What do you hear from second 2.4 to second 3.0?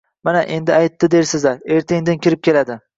keladi.